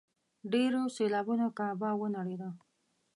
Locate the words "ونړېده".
1.99-2.49